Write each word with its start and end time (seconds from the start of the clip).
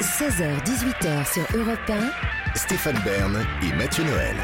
16h-18h 0.00 1.32
sur 1.32 1.56
Europe 1.56 1.78
1, 1.88 2.56
Stéphane 2.56 2.98
Bern 3.04 3.46
et 3.62 3.72
Mathieu 3.76 4.02
Noël. 4.04 4.34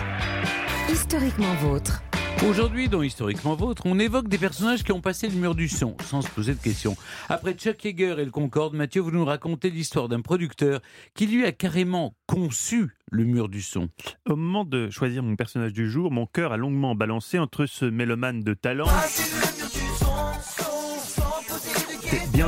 historiquement 0.88 1.54
vôtre. 1.54 2.02
Aujourd'hui, 2.48 2.88
dans 2.88 3.02
Historiquement 3.02 3.54
Vôtre, 3.54 3.82
on 3.84 3.98
évoque 3.98 4.28
des 4.28 4.38
personnages 4.38 4.82
qui 4.84 4.92
ont 4.92 5.00
passé 5.00 5.28
le 5.28 5.34
mur 5.34 5.54
du 5.54 5.68
son, 5.68 5.96
sans 6.04 6.22
se 6.22 6.28
poser 6.28 6.54
de 6.54 6.60
questions. 6.60 6.96
Après 7.28 7.52
Chuck 7.52 7.84
Yeager 7.84 8.14
et 8.18 8.24
le 8.24 8.30
Concorde, 8.30 8.74
Mathieu, 8.74 9.02
vous 9.02 9.10
nous 9.10 9.24
racontez 9.24 9.70
l'histoire 9.70 10.08
d'un 10.08 10.22
producteur 10.22 10.80
qui 11.14 11.26
lui 11.26 11.44
a 11.44 11.52
carrément 11.52 12.14
conçu 12.26 12.96
le 13.10 13.24
mur 13.24 13.48
du 13.48 13.60
son. 13.60 13.88
Au 14.26 14.36
moment 14.36 14.64
de 14.64 14.88
choisir 14.88 15.22
mon 15.22 15.36
personnage 15.36 15.72
du 15.72 15.90
jour, 15.90 16.12
mon 16.12 16.26
cœur 16.26 16.52
a 16.52 16.56
longuement 16.56 16.94
balancé 16.94 17.38
entre 17.38 17.66
ce 17.66 17.84
mélomane 17.84 18.40
de 18.40 18.54
talent. 18.54 18.88
C'est 19.06 19.59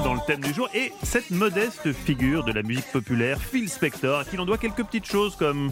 dans 0.01 0.15
le 0.15 0.21
thème 0.27 0.41
du 0.41 0.55
jour 0.55 0.71
et 0.75 0.93
cette 1.03 1.31
modeste 1.31 1.93
figure 1.93 2.45
de 2.45 2.53
la 2.53 2.63
musique 2.63 2.91
populaire, 2.93 3.39
Phil 3.39 3.69
Spector, 3.69 4.21
à 4.21 4.25
qui 4.25 4.37
l'on 4.37 4.47
doit 4.47 4.57
quelques 4.57 4.85
petites 4.85 5.05
choses 5.05 5.37
comme 5.37 5.71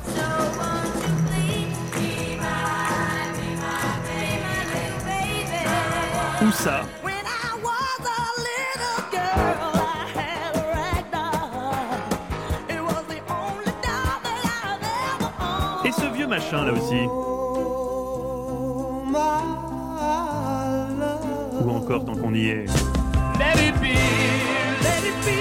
ou 6.42 6.50
ça. 6.52 6.82
Et 15.84 15.92
ce 15.92 16.14
vieux 16.14 16.26
machin 16.26 16.66
là 16.66 16.72
aussi. 16.72 17.06
Ou 21.64 21.70
encore 21.70 22.04
tant 22.04 22.16
qu'on 22.16 22.34
y 22.34 22.48
est. 22.48 22.66
Let 23.40 23.56
it 23.56 23.74
be, 23.80 23.94
let 24.84 25.02
it 25.02 25.16
be, 25.24 25.38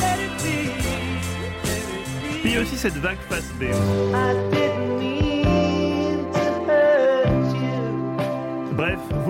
let 0.00 0.18
it 0.18 0.32
be, 0.42 0.72
let 0.80 1.62
it 1.62 1.62
be. 1.62 2.40
Puis 2.42 2.58
aussi 2.58 2.78
cette 2.78 2.96
vague 2.96 3.18
face 3.28 3.52
B. 3.60 3.64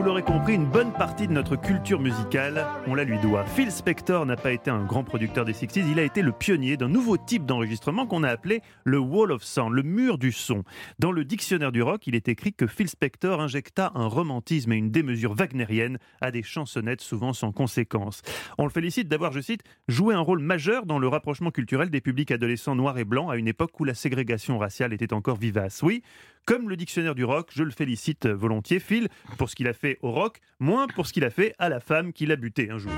l'aurez 0.09 0.23
compris, 0.23 0.55
une 0.55 0.65
bonne 0.65 0.95
partie 0.95 1.29
de 1.29 1.35
notre 1.35 1.55
culture 1.55 2.01
musicale, 2.01 2.65
on 2.87 2.95
la 2.95 3.05
lui 3.05 3.19
doit. 3.19 3.45
Phil 3.45 3.71
Spector 3.71 4.25
n'a 4.25 4.37
pas 4.37 4.53
été 4.53 4.71
un 4.71 4.83
grand 4.83 5.05
producteur 5.05 5.45
des 5.45 5.53
60s, 5.53 5.85
il 5.87 5.99
a 5.99 6.03
été 6.03 6.23
le 6.23 6.33
pionnier 6.33 6.79
d'un 6.79 6.89
nouveau 6.89 7.19
type 7.19 7.45
d'enregistrement 7.45 8.07
qu'on 8.07 8.23
a 8.23 8.31
appelé 8.31 8.63
le 8.85 8.99
Wall 8.99 9.33
of 9.33 9.43
Sound, 9.45 9.75
le 9.75 9.83
mur 9.83 10.17
du 10.17 10.33
son. 10.33 10.65
Dans 10.99 11.13
le 11.13 11.27
dictionnaire 11.27 11.73
du 11.73 11.83
rock, 11.83 12.07
il 12.07 12.15
est 12.15 12.27
écrit 12.29 12.55
que 12.55 12.67
Phil 12.67 12.89
Spector 12.89 13.43
injecta 13.43 13.93
un 13.95 14.07
romantisme 14.07 14.73
et 14.73 14.77
une 14.77 14.91
démesure 14.91 15.35
wagnérienne 15.35 15.99
à 16.23 16.31
des 16.31 16.43
chansonnettes 16.43 17.03
souvent 17.03 17.35
sans 17.35 17.53
conséquence. 17.53 18.23
On 18.57 18.65
le 18.65 18.71
félicite 18.71 19.09
d'avoir, 19.09 19.33
je 19.33 19.41
cite, 19.41 19.61
joué 19.89 20.15
un 20.15 20.21
rôle 20.21 20.41
majeur 20.41 20.87
dans 20.87 20.99
le 20.99 21.09
rapprochement 21.09 21.51
culturel 21.51 21.91
des 21.91 22.01
publics 22.01 22.31
adolescents 22.31 22.75
noirs 22.75 22.97
et 22.97 23.05
blancs 23.05 23.31
à 23.31 23.37
une 23.37 23.47
époque 23.47 23.79
où 23.79 23.85
la 23.85 23.93
ségrégation 23.93 24.57
raciale 24.57 24.95
était 24.95 25.13
encore 25.13 25.37
vivace. 25.37 25.83
Oui, 25.83 26.03
comme 26.49 26.71
le 26.71 26.77
dictionnaire 26.77 27.15
du 27.15 27.25
rock, 27.25 27.51
je 27.55 27.63
le 27.63 27.71
félicite 27.71 28.27
volontiers, 28.27 28.81
Phil, 28.81 29.09
pour 29.37 29.51
ce 29.51 29.55
qu'il 29.55 29.69
a 29.69 29.75
fait 29.75 29.99
au 30.01 30.13
rock, 30.13 30.39
moins 30.61 30.87
pour 30.87 31.07
ce 31.07 31.13
qu'il 31.13 31.27
a 31.27 31.31
fait 31.31 31.55
à 31.59 31.69
la 31.69 31.79
femme 31.79 32.15
qu'il 32.15 32.33
a 32.33 32.37
buté 32.37 32.71
un 32.71 32.79
jour. 32.79 32.91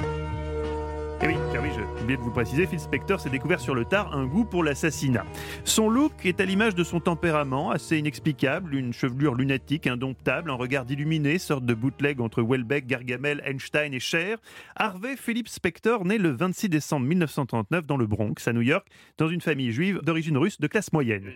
Et 1.20 1.26
oui, 1.26 1.34
car 1.52 1.60
oui, 1.60 1.70
j'ai 1.74 1.82
oublié 2.00 2.16
de 2.16 2.22
vous 2.22 2.30
préciser, 2.30 2.64
Phil 2.68 2.78
Spector 2.78 3.18
s'est 3.18 3.28
découvert 3.28 3.58
sur 3.58 3.74
le 3.74 3.84
tard 3.84 4.14
un 4.14 4.24
goût 4.24 4.44
pour 4.44 4.62
l'assassinat. 4.62 5.26
Son 5.64 5.90
look 5.90 6.12
est 6.24 6.38
à 6.38 6.44
l'image 6.44 6.76
de 6.76 6.84
son 6.84 7.00
tempérament, 7.00 7.72
assez 7.72 7.98
inexplicable, 7.98 8.72
une 8.72 8.92
chevelure 8.92 9.34
lunatique 9.34 9.88
indomptable, 9.88 10.48
un 10.48 10.54
regard 10.54 10.86
illuminé, 10.88 11.38
sorte 11.38 11.66
de 11.66 11.74
bootleg 11.74 12.20
entre 12.20 12.42
Welbeck, 12.42 12.86
Gargamel, 12.86 13.42
Einstein 13.44 13.92
et 13.92 14.00
Cher. 14.00 14.38
Harvey 14.76 15.16
Philip 15.16 15.48
Spector 15.48 16.04
naît 16.04 16.18
le 16.18 16.30
26 16.30 16.68
décembre 16.68 17.06
1939 17.06 17.84
dans 17.84 17.96
le 17.96 18.06
Bronx, 18.06 18.46
à 18.46 18.52
New 18.52 18.62
York, 18.62 18.86
dans 19.18 19.28
une 19.28 19.40
famille 19.40 19.72
juive 19.72 19.98
d'origine 20.04 20.38
russe 20.38 20.60
de 20.60 20.68
classe 20.68 20.92
moyenne. 20.92 21.32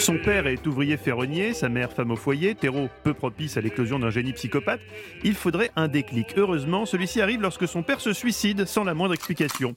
Son 0.00 0.16
père 0.16 0.46
est 0.46 0.66
ouvrier 0.66 0.96
ferronnier, 0.96 1.52
sa 1.52 1.68
mère 1.68 1.92
femme 1.92 2.10
au 2.10 2.16
foyer, 2.16 2.54
terreau 2.54 2.88
peu 3.04 3.12
propice 3.12 3.58
à 3.58 3.60
l'éclosion 3.60 3.98
d'un 3.98 4.08
génie 4.08 4.32
psychopathe. 4.32 4.80
Il 5.24 5.34
faudrait 5.34 5.70
un 5.76 5.88
déclic. 5.88 6.28
Heureusement, 6.38 6.86
celui-ci 6.86 7.20
arrive 7.20 7.42
lorsque 7.42 7.68
son 7.68 7.82
père 7.82 8.00
se 8.00 8.14
suicide 8.14 8.64
sans 8.64 8.82
la 8.82 8.94
moindre 8.94 9.12
explication. 9.12 9.74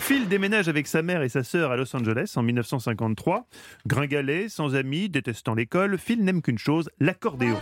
Phil 0.00 0.26
déménage 0.26 0.68
avec 0.68 0.88
sa 0.88 1.02
mère 1.02 1.22
et 1.22 1.28
sa 1.28 1.44
sœur 1.44 1.70
à 1.70 1.76
Los 1.76 1.94
Angeles 1.94 2.32
en 2.34 2.42
1953. 2.42 3.46
Gringalet, 3.86 4.48
sans 4.48 4.74
amis, 4.74 5.08
détestant 5.08 5.54
l'école, 5.54 5.98
Phil 5.98 6.24
n'aime 6.24 6.42
qu'une 6.42 6.58
chose, 6.58 6.90
l'accordéon. 6.98 7.56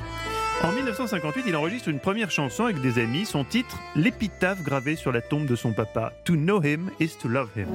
En 0.65 0.73
1958, 0.73 1.45
il 1.47 1.57
enregistre 1.57 1.91
une 1.91 2.01
première 2.01 2.31
chanson 2.31 2.65
avec 2.65 2.81
des 2.81 2.99
amis, 2.99 3.27
son 3.27 3.45
titre, 3.45 3.79
l'épitaphe 3.95 4.63
gravée 4.63 4.97
sur 4.97 5.13
la 5.13 5.21
tombe 5.21 5.47
de 5.47 5.57
son 5.57 5.75
papa. 5.75 6.15
To 6.25 6.37
know 6.37 6.63
him 6.63 6.91
is 7.01 7.19
to 7.21 7.29
love 7.29 7.51
him. 7.55 7.69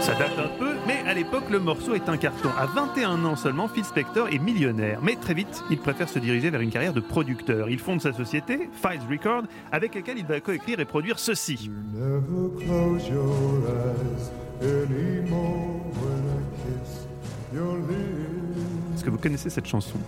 Ça 0.00 0.14
date 0.14 0.38
un 0.38 0.48
peu, 0.58 0.72
mais 0.86 0.98
à 1.06 1.12
l'époque, 1.14 1.50
le 1.50 1.58
morceau 1.58 1.94
est 1.94 2.08
un 2.08 2.16
carton. 2.16 2.48
À 2.58 2.66
21 2.66 3.24
ans 3.24 3.36
seulement, 3.36 3.68
Phil 3.68 3.84
Spector 3.84 4.28
est 4.28 4.38
millionnaire. 4.38 4.98
Mais 5.02 5.14
très 5.16 5.34
vite, 5.34 5.62
il 5.70 5.78
préfère 5.78 6.08
se 6.08 6.18
diriger 6.18 6.48
vers 6.50 6.60
une 6.62 6.70
carrière 6.70 6.94
de 6.94 7.00
producteur. 7.00 7.68
Il 7.68 7.78
fonde 7.78 8.00
sa 8.00 8.12
société, 8.12 8.70
Files 8.72 9.02
Record, 9.10 9.42
avec 9.70 9.94
laquelle 9.94 10.18
il 10.18 10.26
va 10.26 10.40
coécrire 10.40 10.80
et 10.80 10.84
produire 10.86 11.18
ceci. 11.18 11.70
Never 11.94 12.64
close 12.64 13.08
your 13.08 13.60
eyes 13.68 14.66
anymore 14.66 15.80
when 16.00 16.24
I 16.28 16.42
kiss 16.62 17.06
your 17.52 17.76
lips. 17.76 18.94
Est-ce 18.94 19.04
que 19.04 19.10
vous 19.10 19.18
connaissez 19.18 19.50
cette 19.50 19.66
chanson? 19.66 19.98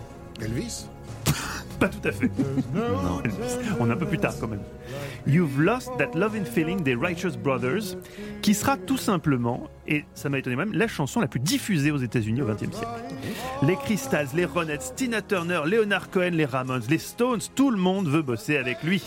Elvis? 0.40 0.86
Pas 1.82 1.88
tout 1.88 2.08
à 2.08 2.12
fait. 2.12 2.30
On 3.80 3.90
est 3.90 3.92
un 3.92 3.96
peu 3.96 4.06
plus 4.06 4.18
tard 4.18 4.34
quand 4.38 4.46
même. 4.46 4.62
You've 5.26 5.60
Lost 5.60 5.90
That 5.98 6.16
Loving 6.16 6.44
Feeling 6.44 6.80
des 6.80 6.94
Righteous 6.94 7.36
Brothers, 7.36 7.96
qui 8.40 8.54
sera 8.54 8.76
tout 8.76 8.96
simplement, 8.96 9.68
et 9.88 10.04
ça 10.14 10.28
m'a 10.28 10.38
étonné 10.38 10.54
même, 10.54 10.72
la 10.74 10.86
chanson 10.86 11.18
la 11.18 11.26
plus 11.26 11.40
diffusée 11.40 11.90
aux 11.90 11.96
États-Unis 11.96 12.40
au 12.40 12.46
XXe 12.46 12.76
siècle. 12.76 12.86
Les 13.64 13.74
Crystals, 13.74 14.28
les 14.32 14.44
Ronettes, 14.44 14.92
Tina 14.94 15.22
Turner, 15.22 15.62
Leonard 15.66 16.08
Cohen, 16.10 16.30
les 16.34 16.44
Ramones, 16.44 16.84
les 16.88 16.98
Stones, 16.98 17.40
tout 17.56 17.72
le 17.72 17.78
monde 17.78 18.06
veut 18.06 18.22
bosser 18.22 18.58
avec 18.58 18.84
lui. 18.84 19.02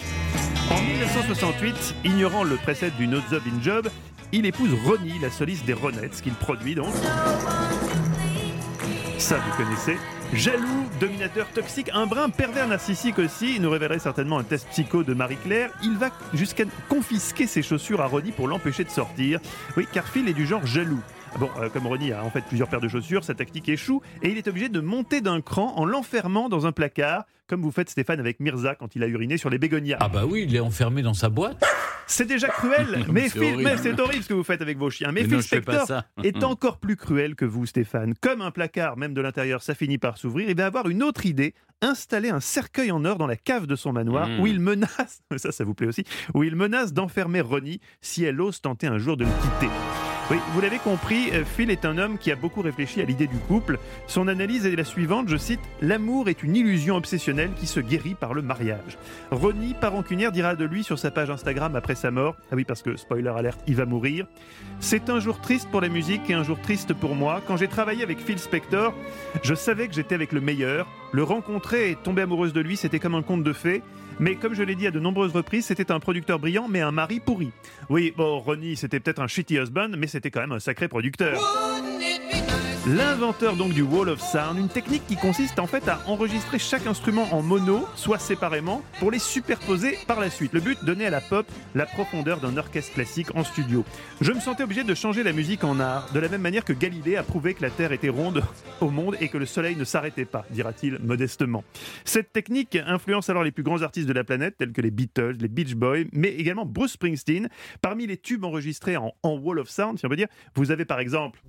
En 0.69 0.81
1968, 0.81 1.96
ignorant 2.03 2.44
le 2.44 2.57
précède 2.57 2.97
du 2.97 3.07
No 3.07 3.19
Job 3.31 3.42
in 3.47 3.62
Job, 3.62 3.88
il 4.34 4.46
épouse 4.46 4.72
Ronnie, 4.86 5.18
la 5.22 5.30
soliste 5.30 5.66
des 5.66 5.72
Ronettes, 5.72 6.22
qu'il 6.22 6.34
produit 6.34 6.75
donc. 6.75 6.94
Ça, 9.18 9.38
vous 9.38 9.63
connaissez. 9.63 9.96
Jaloux, 10.35 10.90
dominateur 11.00 11.47
toxique, 11.47 11.90
un 11.94 12.07
brin 12.07 12.29
pervers 12.29 12.68
narcissique 12.68 13.19
aussi, 13.19 13.56
il 13.56 13.62
nous 13.62 13.69
révélerait 13.69 14.00
certainement 14.00 14.38
un 14.38 14.44
test 14.44 14.68
psycho 14.68 15.01
de 15.01 15.13
Marie-Claire. 15.13 15.72
Il 15.81 15.97
va 15.97 16.09
jusqu'à 16.34 16.66
confisquer 16.90 17.47
ses 17.47 17.62
chaussures 17.62 18.01
à 18.01 18.06
Ronnie 18.06 18.34
pour 18.34 18.50
l'empêcher 18.50 18.84
de 18.84 18.90
sortir. 18.90 19.40
Oui, 19.78 19.88
car 19.94 20.06
Phil 20.06 20.28
est 20.28 20.34
du 20.34 20.45
genre 20.45 20.66
jaloux. 20.66 21.00
Bon, 21.40 21.50
euh, 21.57 21.69
comme 21.69 21.88
Ronnie 21.88 22.12
a 22.12 22.22
en 22.22 22.29
fait 22.29 22.41
plusieurs 22.41 22.68
paires 22.68 22.81
de 22.81 22.90
chaussures, 22.90 23.24
sa 23.24 23.34
tactique 23.34 23.69
échoue 23.69 24.01
et 24.22 24.29
il 24.29 24.38
est 24.38 24.47
obligé 24.50 24.68
de 24.68 24.81
monter 24.81 25.22
d'un 25.22 25.40
cran 25.40 25.74
en 25.78 25.85
l'enfermant 25.85 26.50
dans 26.50 26.68
un 26.68 26.74
placard, 26.74 27.24
comme 27.47 27.61
vous 27.61 27.72
faites 27.72 27.89
Stéphane 27.89 28.19
avec 28.19 28.39
Mirza 28.39 28.75
quand 28.75 28.95
il 28.95 29.03
a 29.03 29.07
uriné 29.07 29.38
sur 29.38 29.50
les 29.50 29.57
bégonias. 29.57 29.97
Ah 30.00 30.09
bah 30.09 30.25
oui, 30.25 30.45
il 30.47 30.56
est 30.56 30.59
enfermé 30.59 31.01
dans 31.01 31.13
sa 31.13 31.29
boîte. 31.29 31.63
C'est 32.07 32.25
déjà 32.25 32.47
cruel, 32.50 33.06
mais, 33.11 33.23
c'est 33.29 33.39
Phil- 33.39 33.44
horrible. 33.53 33.63
mais 33.63 33.78
c'est 33.78 34.00
horrible 34.00 34.23
ce 34.23 34.29
que 34.29 34.33
vous 34.35 34.44
faites 34.44 34.61
avec 34.61 34.78
vos 34.78 34.89
chiens. 34.89 35.11
Mais, 35.11 35.22
Mais 35.22 35.28
Phil 35.28 35.35
non, 35.38 35.41
Spector 35.41 36.03
est 36.23 36.44
encore 36.44 36.78
plus 36.78 36.95
cruel 36.95 37.35
que 37.35 37.45
vous, 37.45 37.66
Stéphane. 37.66 38.13
Comme 38.22 38.41
un 38.41 38.51
placard, 38.51 38.97
même 38.97 39.13
de 39.13 39.22
l'intérieur, 39.22 39.63
ça 39.63 39.73
finit 39.75 39.97
par 39.97 40.17
s'ouvrir. 40.17 40.50
Il 40.50 40.56
va 40.56 40.67
avoir 40.67 40.88
une 40.88 41.01
autre 41.03 41.25
idée 41.25 41.53
installer 41.81 42.29
un 42.29 42.39
cercueil 42.39 42.91
en 42.91 43.03
or 43.06 43.17
dans 43.17 43.28
la 43.28 43.35
cave 43.35 43.66
de 43.67 43.75
son 43.75 43.91
manoir 43.94 44.27
Mm. 44.29 44.39
où 44.39 44.47
il 44.47 44.59
menace, 44.59 45.22
ça, 45.38 45.51
ça 45.51 45.63
vous 45.63 45.73
plaît 45.73 45.88
aussi, 45.88 46.03
où 46.33 46.44
il 46.44 46.56
menace 46.56 46.94
d'enfermer 46.94 47.41
Ronnie 47.41 47.79
si 48.01 48.23
elle 48.23 48.39
ose 48.39 48.62
tenter 48.62 48.88
un 48.88 48.97
jour 48.97 49.17
de 49.17 49.25
le 49.25 49.29
quitter. 49.41 49.72
Oui, 50.31 50.38
vous 50.53 50.62
l'avez 50.62 50.79
compris, 50.79 51.29
euh, 51.33 51.44
Phil 51.45 51.69
est 51.69 51.85
un 51.85 52.00
homme 52.00 52.17
qui 52.17 52.31
a 52.31 52.35
beaucoup 52.35 52.62
réfléchi 52.62 53.00
à 53.00 53.06
l'idée 53.06 53.27
du 53.27 53.38
couple. 53.38 53.77
Son 54.07 54.27
analyse 54.27 54.66
est 54.66 54.75
la 54.75 54.83
suivante, 54.83 55.29
je 55.29 55.38
cite, 55.38 55.59
L'amour 55.81 56.29
est 56.29 56.41
une 56.41 56.56
illusion 56.56 56.95
obsessionnelle 56.95 57.34
qui 57.59 57.68
se 57.68 57.79
guérit 57.79 58.16
par 58.16 58.34
le 58.34 58.41
mariage. 58.41 58.97
Ronnie, 59.31 59.73
par 59.73 59.91
rancunière, 59.91 60.31
dira 60.31 60.56
de 60.56 60.65
lui 60.65 60.83
sur 60.83 60.98
sa 60.98 61.12
page 61.12 61.30
Instagram 61.30 61.75
après 61.75 61.95
sa 61.95 62.12
mort, 62.12 62.36
ah 62.51 62.56
oui 62.56 62.63
parce 62.63 62.81
que, 62.81 62.95
spoiler 62.95 63.30
alerte, 63.30 63.60
il 63.68 63.75
va 63.75 63.86
mourir, 63.86 64.25
c'est 64.80 65.10
un 65.10 65.19
jour 65.19 65.39
triste 65.39 65.69
pour 65.69 65.81
la 65.81 65.89
musique 65.89 66.30
et 66.30 66.33
un 66.33 66.44
jour 66.44 66.60
triste 66.60 66.94
pour 66.94 67.15
moi. 67.15 67.42
Quand 67.48 67.57
j'ai 67.57 67.68
travaillé 67.68 68.04
avec 68.04 68.19
Phil 68.19 68.39
Spector, 68.39 68.94
je 69.44 69.54
savais 69.54 69.88
que 69.88 69.94
j'étais 69.94 70.15
avec 70.15 70.31
le 70.31 70.42
meilleur. 70.42 70.88
Le 71.12 71.24
rencontrer 71.24 71.92
et 71.92 71.95
tomber 71.95 72.24
amoureuse 72.24 72.54
de 72.54 72.62
lui, 72.62 72.77
c'était 72.77 73.00
comme 73.00 73.15
un 73.15 73.21
conte 73.21 73.44
de 73.44 73.54
fées. 73.54 73.81
Mais 74.19 74.36
comme 74.36 74.54
je 74.54 74.63
l'ai 74.63 74.75
dit 74.75 74.88
à 74.88 74.92
de 74.92 75.00
nombreuses 75.00 75.33
reprises, 75.33 75.65
c'était 75.65 75.92
un 75.92 76.00
producteur 76.00 76.39
brillant, 76.39 76.68
mais 76.69 76.81
un 76.81 76.92
mari 76.92 77.19
pourri. 77.19 77.51
Oui, 77.89 78.13
bon, 78.15 78.39
Ronnie, 78.39 78.77
c'était 78.77 79.00
peut-être 79.00 79.21
un 79.21 79.27
shitty 79.27 79.56
husband, 79.56 79.89
mais 79.98 80.07
c'était 80.07 80.31
quand 80.31 80.42
même 80.42 80.54
un 80.54 80.60
sacré 80.60 80.88
producteur. 80.88 81.39
L'inventeur 82.88 83.56
donc 83.56 83.74
du 83.74 83.82
Wall 83.82 84.10
of 84.10 84.22
Sound, 84.22 84.60
une 84.60 84.68
technique 84.68 85.08
qui 85.08 85.16
consiste 85.16 85.58
en 85.58 85.66
fait 85.66 85.88
à 85.88 86.00
enregistrer 86.06 86.60
chaque 86.60 86.86
instrument 86.86 87.28
en 87.34 87.42
mono, 87.42 87.88
soit 87.96 88.20
séparément, 88.20 88.84
pour 89.00 89.10
les 89.10 89.18
superposer 89.18 89.98
par 90.06 90.20
la 90.20 90.30
suite. 90.30 90.54
Le 90.54 90.60
but, 90.60 90.78
donner 90.86 91.08
à 91.08 91.10
la 91.10 91.20
pop 91.20 91.48
la 91.74 91.88
profondeur 91.88 92.40
d'un 92.40 92.58
orchestre 92.58 92.94
classique 92.94 93.36
en 93.36 93.44
studio. 93.44 93.84
Je 94.22 94.32
me 94.32 94.40
sentais 94.40 94.62
obligé 94.62 94.84
de 94.84 94.94
changer 94.94 95.24
la 95.24 95.34
musique 95.34 95.64
en 95.64 95.80
art, 95.80 96.12
de 96.14 96.20
la 96.20 96.30
même 96.30 96.42
manière 96.42 96.64
que 96.64 96.74
Galilée 96.74 97.16
a 97.16 97.24
prouvé 97.24 97.56
que 97.56 97.64
la 97.64 97.72
Terre 97.72 97.92
était 97.92 98.10
ronde 98.10 98.44
au 98.82 98.92
monde 98.92 99.18
et 99.20 99.30
que 99.30 99.40
le 99.40 99.48
Soleil 99.48 99.76
ne 99.76 99.84
s'arrêtait 99.84 100.26
pas, 100.26 100.46
dira-t-il 100.52 101.00
modestement. 101.00 101.64
Cette 102.04 102.34
technique 102.34 102.78
influence 102.86 103.32
alors 103.32 103.44
les 103.44 103.52
plus 103.52 103.64
grands 103.64 103.82
artistes 103.82 104.08
de 104.08 104.14
la 104.14 104.24
planète, 104.24 104.58
tels 104.60 104.74
que 104.74 104.82
les 104.82 104.92
Beatles, 104.92 105.38
les 105.40 105.48
Beach 105.48 105.74
Boys, 105.74 106.04
mais 106.14 106.30
également 106.36 106.68
Bruce 106.68 106.92
Springsteen. 106.92 107.50
Parmi 107.82 108.06
les 108.06 108.18
tubes 108.18 108.46
enregistrés 108.46 108.96
en, 108.96 109.12
Wall 109.24 109.58
of 109.58 109.70
Sound, 109.70 109.98
si 109.98 110.06
on 110.06 110.10
veut 110.10 110.18
dire, 110.18 110.28
vous 110.54 110.70
avez 110.70 110.86
par 110.86 111.00
exemple 111.00 111.42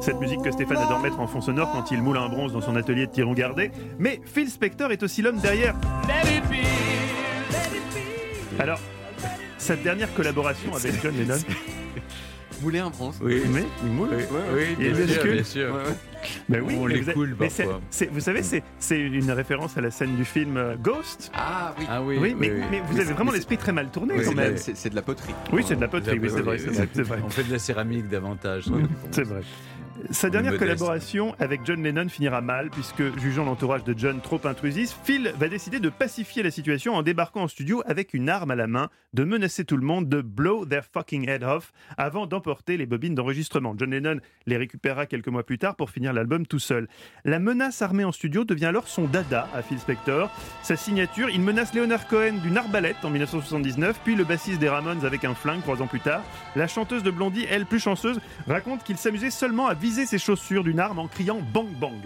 cette 0.00 0.18
musique 0.20 0.42
que 0.42 0.50
Stéphane 0.50 0.78
adore 0.78 1.00
mettre 1.00 1.20
en 1.20 1.26
fond 1.26 1.40
sonore 1.40 1.70
quand 1.72 1.90
il 1.90 2.02
moule 2.02 2.16
un 2.16 2.28
bronze 2.28 2.52
dans 2.52 2.60
son 2.60 2.74
atelier 2.76 3.06
de 3.06 3.12
Tiron 3.12 3.34
Gardé. 3.34 3.70
Mais 3.98 4.20
Phil 4.24 4.48
Spector 4.48 4.90
est 4.92 5.02
aussi 5.02 5.22
l'homme 5.22 5.38
derrière. 5.38 5.74
Alors, 8.58 8.80
sa 9.58 9.76
dernière 9.76 10.12
collaboration 10.14 10.74
avec 10.74 11.00
John 11.02 11.14
Lennon. 11.16 11.36
Mouler 12.62 12.80
un 12.80 12.90
bronze. 12.90 13.18
Oui, 13.22 13.40
Mais 13.50 13.64
il 13.82 13.90
moule. 13.90 14.08
oui, 14.12 14.24
oui, 14.78 14.84
Et 14.86 14.90
bien 14.90 15.06
sûr, 15.06 15.22
que- 15.22 15.28
bien 15.28 15.44
sûr. 15.44 15.74
Ben 16.50 16.60
oui, 16.62 16.74
On 16.78 16.84
mais 16.84 16.94
les 16.94 17.00
vous 17.00 17.08
avez- 17.08 17.14
coule 17.14 17.36
mais 17.40 17.48
c'est- 17.48 17.62
parfois. 17.62 17.80
c'est- 17.88 18.10
vous 18.12 18.20
savez, 18.20 18.42
c'est 18.42 18.62
c'est 18.78 19.00
une 19.00 19.30
référence 19.30 19.78
à 19.78 19.80
la 19.80 19.90
scène 19.90 20.14
du 20.16 20.26
film 20.26 20.58
euh, 20.58 20.76
Ghost. 20.76 21.32
Ah 21.34 21.74
oui. 21.78 21.86
Ah 21.88 22.02
oui, 22.02 22.18
Oui, 22.20 22.36
mais, 22.38 22.50
oui, 22.50 22.56
oui. 22.58 22.64
mais 22.70 22.80
vous 22.80 22.94
Mais 22.94 23.00
avez 23.00 23.14
vraiment 23.14 23.32
l'esprit 23.32 23.56
très 23.56 23.72
mal 23.72 23.88
tourné 23.88 24.12
Oui, 24.12 24.18
quand 24.24 24.24
c'est 24.32 24.36
de 24.36 24.40
même. 24.42 24.52
la- 24.52 24.56
c'est 24.58 24.76
c'est 24.76 24.90
de 24.90 24.94
la 24.94 25.00
poterie. 25.00 25.32
Oui, 25.50 25.64
c'est 25.66 25.76
de 25.76 25.80
la 25.80 25.88
poterie, 25.88 26.18
oui, 26.18 26.28
c'est 26.30 26.42
vrai, 26.42 26.58
c'est 26.58 26.66
vrai, 26.70 26.88
c'est 26.92 27.02
vrai. 27.02 27.18
On 27.24 27.30
fait 27.30 27.44
de 27.44 27.52
la 27.52 27.58
céramique 27.58 28.08
davantage. 28.10 28.64
C'est 29.10 29.22
vrai. 29.24 29.40
Sa 30.10 30.30
dernière 30.30 30.56
collaboration 30.56 31.34
avec 31.38 31.60
John 31.64 31.82
Lennon 31.82 32.08
finira 32.08 32.40
mal 32.40 32.70
puisque, 32.70 33.16
jugeant 33.18 33.44
l'entourage 33.44 33.84
de 33.84 33.94
John 33.96 34.20
trop 34.20 34.40
intrusif, 34.44 34.96
Phil 35.04 35.32
va 35.38 35.48
décider 35.48 35.78
de 35.78 35.88
pacifier 35.88 36.42
la 36.42 36.50
situation 36.50 36.94
en 36.94 37.02
débarquant 37.02 37.42
en 37.42 37.48
studio 37.48 37.82
avec 37.86 38.14
une 38.14 38.28
arme 38.28 38.50
à 38.50 38.56
la 38.56 38.66
main, 38.66 38.88
de 39.12 39.24
menacer 39.24 39.64
tout 39.64 39.76
le 39.76 39.84
monde, 39.84 40.08
de 40.08 40.22
blow 40.22 40.64
their 40.64 40.84
fucking 40.84 41.28
head 41.28 41.42
off 41.42 41.72
avant 41.98 42.26
d'emporter 42.26 42.76
les 42.76 42.86
bobines 42.86 43.14
d'enregistrement. 43.14 43.74
John 43.78 43.90
Lennon 43.90 44.20
les 44.46 44.56
récupérera 44.56 45.06
quelques 45.06 45.28
mois 45.28 45.44
plus 45.44 45.58
tard 45.58 45.76
pour 45.76 45.90
finir 45.90 46.12
l'album 46.12 46.46
tout 46.46 46.58
seul. 46.58 46.88
La 47.24 47.38
menace 47.38 47.82
armée 47.82 48.04
en 48.04 48.12
studio 48.12 48.44
devient 48.44 48.66
alors 48.66 48.88
son 48.88 49.04
dada 49.04 49.48
à 49.54 49.62
Phil 49.62 49.78
Spector. 49.78 50.30
Sa 50.62 50.76
signature, 50.76 51.28
il 51.30 51.40
menace 51.40 51.74
Leonard 51.74 52.08
Cohen 52.08 52.38
d'une 52.42 52.56
arbalète 52.56 53.04
en 53.04 53.10
1979, 53.10 54.00
puis 54.04 54.16
le 54.16 54.24
bassiste 54.24 54.60
des 54.60 54.68
Ramones 54.68 55.04
avec 55.04 55.24
un 55.24 55.34
flingue 55.34 55.62
trois 55.62 55.82
ans 55.82 55.86
plus 55.86 56.00
tard. 56.00 56.22
La 56.56 56.66
chanteuse 56.66 57.02
de 57.02 57.10
Blondie, 57.10 57.46
elle 57.50 57.66
plus 57.66 57.80
chanceuse, 57.80 58.20
raconte 58.48 58.82
qu'il 58.82 58.96
s'amusait 58.96 59.30
seulement 59.30 59.66
à 59.66 59.74
viser 59.74 59.89
ses 59.90 60.18
chaussures 60.18 60.64
d'une 60.64 60.80
arme 60.80 60.98
en 60.98 61.06
criant 61.06 61.40
bang 61.52 61.68
bang. 61.68 62.00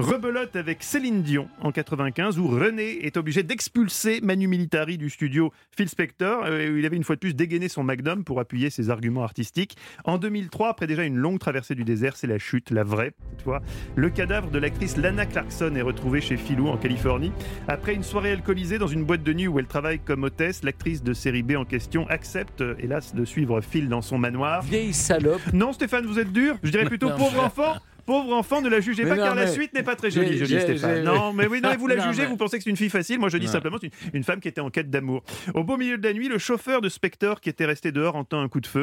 Rebelote 0.00 0.56
avec 0.56 0.82
Céline 0.82 1.22
Dion 1.22 1.48
en 1.60 1.72
95 1.72 2.38
où 2.38 2.48
René 2.48 3.04
est 3.04 3.18
obligé 3.18 3.42
d'expulser 3.42 4.20
Manu 4.22 4.48
Militari 4.48 4.96
du 4.96 5.10
studio 5.10 5.52
Phil 5.76 5.90
Spector 5.90 6.44
euh, 6.46 6.72
où 6.72 6.76
il 6.78 6.86
avait 6.86 6.96
une 6.96 7.04
fois 7.04 7.16
de 7.16 7.20
plus 7.20 7.34
dégainé 7.34 7.68
son 7.68 7.82
magnum 7.82 8.24
pour 8.24 8.40
appuyer 8.40 8.70
ses 8.70 8.88
arguments 8.88 9.22
artistiques. 9.22 9.76
En 10.06 10.16
2003, 10.16 10.70
après 10.70 10.86
déjà 10.86 11.04
une 11.04 11.16
longue 11.16 11.38
traversée 11.38 11.74
du 11.74 11.84
désert, 11.84 12.16
c'est 12.16 12.26
la 12.26 12.38
chute, 12.38 12.70
la 12.70 12.82
vraie, 12.82 13.12
cette 13.32 13.42
fois. 13.42 13.60
Le 13.94 14.08
cadavre 14.08 14.50
de 14.50 14.58
l'actrice 14.58 14.96
Lana 14.96 15.26
Clarkson 15.26 15.74
est 15.76 15.82
retrouvé 15.82 16.22
chez 16.22 16.38
Philou 16.38 16.68
en 16.68 16.78
Californie. 16.78 17.32
Après 17.68 17.94
une 17.94 18.02
soirée 18.02 18.32
alcoolisée 18.32 18.78
dans 18.78 18.86
une 18.86 19.04
boîte 19.04 19.22
de 19.22 19.34
nuit 19.34 19.48
où 19.48 19.58
elle 19.58 19.66
travaille 19.66 19.98
comme 19.98 20.24
hôtesse, 20.24 20.62
l'actrice 20.62 21.02
de 21.02 21.12
série 21.12 21.42
B 21.42 21.56
en 21.56 21.66
question 21.66 22.08
accepte, 22.08 22.62
euh, 22.62 22.74
hélas, 22.78 23.14
de 23.14 23.24
suivre 23.26 23.60
Phil 23.60 23.90
dans 23.90 24.02
son 24.02 24.16
manoir. 24.16 24.62
Vieille 24.62 24.94
salope. 24.94 25.42
Non, 25.52 25.74
Stéphane, 25.74 26.06
vous 26.06 26.18
êtes 26.18 26.32
dur? 26.32 26.56
Je 26.62 26.70
dirais 26.70 26.86
plutôt 26.86 27.10
pauvre 27.10 27.44
enfant. 27.44 27.74
Pauvre 28.06 28.32
enfant, 28.34 28.60
ne 28.60 28.68
la 28.68 28.80
jugez 28.80 29.04
Mais 29.04 29.10
pas 29.10 29.16
non, 29.16 29.22
car 29.24 29.34
la 29.34 29.46
suite 29.46 29.72
n'est 29.74 29.82
pas 29.82 29.96
très 29.96 30.10
jolie, 30.10 30.38
Stéphane. 30.46 31.04
Non, 31.04 31.32
mais 31.32 31.46
oui, 31.46 31.60
non, 31.60 31.70
vous 31.78 31.86
la 31.86 31.96
Non, 31.96 32.04
jugez, 32.04 32.22
mais- 32.22 32.28
vous 32.28 32.36
pensez 32.36 32.58
que 32.58 32.64
c'est 32.64 32.70
une 32.70 32.76
fille 32.76 32.90
facile. 32.90 33.18
Moi, 33.18 33.28
je 33.28 33.38
dis 33.38 33.46
Non. 33.46 33.52
simplement, 33.52 33.76
c'est 33.80 33.86
une, 33.88 34.10
une 34.18 34.24
femme 34.24 34.40
qui 34.40 34.48
était 34.48 34.60
en 34.60 34.70
quête 34.70 34.90
d'amour. 34.90 35.22
Au 35.54 35.64
beau 35.64 35.76
milieu 35.76 35.98
de 35.98 36.06
la 36.06 36.12
nuit, 36.12 36.28
le 36.28 36.38
chauffeur 36.38 36.80
de 36.80 36.88
Spector 36.88 37.40
qui 37.40 37.48
était 37.48 37.66
resté 37.66 37.92
dehors 37.92 38.16
entend 38.16 38.40
un 38.40 38.48
coup 38.48 38.60
de 38.60 38.66
feu. 38.66 38.82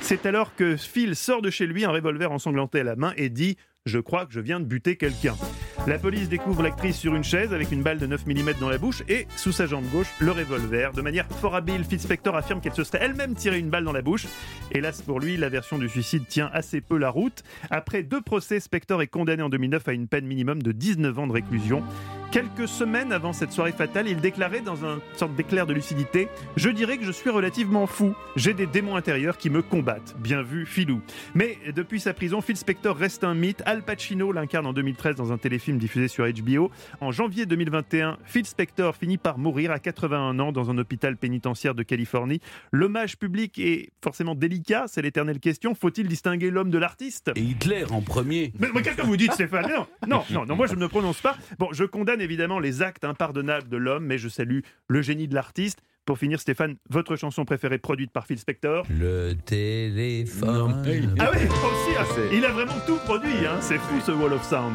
C'est 0.00 0.26
alors 0.26 0.54
que 0.56 0.76
Phil 0.76 1.14
sort 1.14 1.42
de 1.42 1.50
chez 1.50 1.66
lui, 1.66 1.84
un 1.84 1.90
revolver 1.90 2.32
ensanglanté 2.32 2.80
à 2.80 2.84
la 2.84 2.96
main, 2.96 3.12
et 3.16 3.28
dit 3.28 3.56
Je 3.86 3.98
crois 3.98 4.26
que 4.26 4.32
je 4.32 4.40
viens 4.40 4.58
de 4.60 4.64
buter 4.64 4.96
quelqu'un. 4.96 5.36
La 5.86 5.98
police 5.98 6.28
découvre 6.28 6.62
l'actrice 6.62 6.98
sur 6.98 7.14
une 7.14 7.24
chaise 7.24 7.54
avec 7.54 7.72
une 7.72 7.82
balle 7.82 7.98
de 7.98 8.06
9 8.06 8.26
mm 8.26 8.52
dans 8.60 8.68
la 8.68 8.76
bouche 8.76 9.02
et, 9.08 9.26
sous 9.36 9.50
sa 9.50 9.66
jambe 9.66 9.88
gauche, 9.90 10.08
le 10.20 10.30
revolver. 10.30 10.92
De 10.92 11.00
manière 11.00 11.26
fort 11.26 11.54
habile, 11.54 11.84
Phil 11.84 11.98
Spector 11.98 12.36
affirme 12.36 12.60
qu'elle 12.60 12.74
se 12.74 12.84
serait 12.84 12.98
elle-même 13.00 13.34
tiré 13.34 13.58
une 13.58 13.70
balle 13.70 13.84
dans 13.84 13.92
la 13.92 14.02
bouche. 14.02 14.26
Hélas 14.72 15.00
pour 15.00 15.20
lui, 15.20 15.38
la 15.38 15.48
version 15.48 15.78
du 15.78 15.88
suicide 15.88 16.26
tient 16.28 16.50
assez 16.52 16.82
peu 16.82 16.98
la 16.98 17.08
route. 17.08 17.42
Après 17.70 18.02
deux 18.02 18.20
procès, 18.20 18.60
Spector 18.60 19.00
est 19.00 19.06
condamné 19.06 19.42
en 19.42 19.48
2009 19.48 19.88
à 19.88 19.92
une 19.92 20.06
peine 20.06 20.26
minimum 20.26 20.62
de 20.62 20.72
19 20.72 21.18
ans 21.18 21.26
de 21.26 21.32
réclusion. 21.32 21.82
Quelques 22.30 22.68
semaines 22.68 23.12
avant 23.12 23.32
cette 23.32 23.50
soirée 23.50 23.72
fatale, 23.72 24.06
il 24.06 24.20
déclarait 24.20 24.60
dans 24.60 24.84
une 24.84 25.00
sorte 25.16 25.34
d'éclair 25.34 25.66
de 25.66 25.74
lucidité 25.74 26.28
Je 26.54 26.68
dirais 26.68 26.96
que 26.96 27.04
je 27.04 27.10
suis 27.10 27.28
relativement 27.28 27.88
fou. 27.88 28.14
J'ai 28.36 28.54
des 28.54 28.68
démons 28.68 28.94
intérieurs 28.94 29.36
qui 29.36 29.50
me 29.50 29.62
combattent. 29.62 30.14
Bien 30.16 30.40
vu, 30.40 30.64
Philou. 30.64 31.00
Mais 31.34 31.58
depuis 31.74 31.98
sa 31.98 32.14
prison, 32.14 32.40
Phil 32.40 32.56
Spector 32.56 32.96
reste 32.96 33.24
un 33.24 33.34
mythe. 33.34 33.64
Al 33.66 33.82
Pacino 33.82 34.30
l'incarne 34.30 34.66
en 34.66 34.72
2013 34.72 35.16
dans 35.16 35.32
un 35.32 35.38
téléfilm 35.38 35.78
diffusé 35.78 36.06
sur 36.06 36.24
HBO. 36.24 36.70
En 37.00 37.10
janvier 37.10 37.46
2021, 37.46 38.16
Phil 38.26 38.46
Spector 38.46 38.94
finit 38.94 39.18
par 39.18 39.36
mourir 39.36 39.72
à 39.72 39.80
81 39.80 40.38
ans 40.38 40.52
dans 40.52 40.70
un 40.70 40.78
hôpital 40.78 41.16
pénitentiaire 41.16 41.74
de 41.74 41.82
Californie. 41.82 42.40
L'hommage 42.70 43.16
public 43.16 43.58
est 43.58 43.90
forcément 44.04 44.36
délicat, 44.36 44.84
c'est 44.86 45.02
l'éternelle 45.02 45.40
question. 45.40 45.74
Faut-il 45.74 46.06
distinguer 46.06 46.50
l'homme 46.52 46.70
de 46.70 46.78
l'artiste? 46.78 47.32
Et 47.34 47.40
Hitler 47.40 47.86
en 47.90 48.02
premier. 48.02 48.52
mais, 48.60 48.68
mais 48.72 48.82
qu'est-ce 48.82 48.98
que 48.98 49.02
vous 49.02 49.16
dites, 49.16 49.32
Stéphane? 49.32 49.66
Non, 49.68 49.86
non, 50.06 50.22
non, 50.30 50.46
non, 50.46 50.54
moi 50.54 50.68
je 50.68 50.76
ne 50.76 50.80
me 50.80 50.88
prononce 50.88 51.20
pas. 51.20 51.36
Bon, 51.58 51.70
je 51.72 51.82
condamne 51.82 52.19
évidemment 52.20 52.58
les 52.60 52.82
actes 52.82 53.04
impardonnables 53.04 53.68
de 53.68 53.76
l'homme, 53.76 54.04
mais 54.04 54.18
je 54.18 54.28
salue 54.28 54.60
le 54.88 55.02
génie 55.02 55.28
de 55.28 55.34
l'artiste. 55.34 55.80
Pour 56.06 56.18
finir, 56.18 56.40
Stéphane, 56.40 56.76
votre 56.88 57.14
chanson 57.14 57.44
préférée 57.44 57.78
produite 57.78 58.10
par 58.10 58.26
Phil 58.26 58.38
Spector 58.38 58.84
Le 58.90 59.34
téléphone. 59.44 60.82
Ah 61.20 61.30
oui, 61.32 61.38
aussi, 61.46 62.14
C'est- 62.14 62.36
il 62.36 62.44
a 62.44 62.50
vraiment 62.52 62.74
tout 62.86 62.96
produit, 63.04 63.46
hein. 63.46 63.58
c'est 63.60 63.78
fou 63.78 64.00
ce 64.04 64.10
Wall 64.10 64.32
of 64.32 64.42
Sound. 64.42 64.74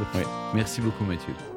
Merci 0.54 0.82
beaucoup 0.82 1.04
Mathieu. 1.04 1.34